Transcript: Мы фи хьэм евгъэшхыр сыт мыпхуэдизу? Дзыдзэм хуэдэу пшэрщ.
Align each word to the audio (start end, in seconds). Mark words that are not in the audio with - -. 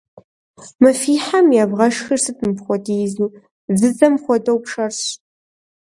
Мы 0.81 0.89
фи 1.01 1.15
хьэм 1.25 1.47
евгъэшхыр 1.63 2.19
сыт 2.23 2.37
мыпхуэдизу? 2.45 3.27
Дзыдзэм 3.73 4.13
хуэдэу 4.23 4.57
пшэрщ. 4.63 4.99